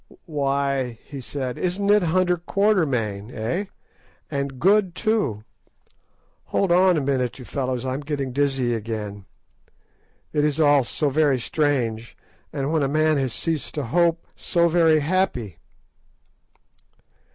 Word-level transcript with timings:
"Why," 0.25 0.97
he 1.05 1.21
said, 1.21 1.59
"isn't 1.59 1.87
it 1.91 2.01
Hunter 2.01 2.37
Quatermain, 2.37 3.29
eh, 3.29 3.65
and 4.31 4.57
Good 4.57 4.95
too? 4.95 5.43
Hold 6.45 6.71
on 6.71 6.97
a 6.97 7.01
minute, 7.01 7.37
you 7.37 7.45
fellows, 7.45 7.85
I 7.85 7.93
am 7.93 7.99
getting 7.99 8.31
dizzy 8.33 8.73
again. 8.73 9.25
It 10.33 10.43
is 10.43 10.59
all 10.59 10.83
so 10.85 11.11
very 11.11 11.39
strange, 11.39 12.17
and, 12.51 12.73
when 12.73 12.81
a 12.81 12.87
man 12.87 13.17
has 13.17 13.31
ceased 13.31 13.75
to 13.75 13.83
hope, 13.83 14.25
so 14.35 14.67
very 14.67 15.01
happy!" 15.01 15.59